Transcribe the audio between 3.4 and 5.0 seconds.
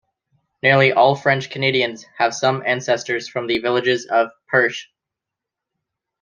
the villages of Perche.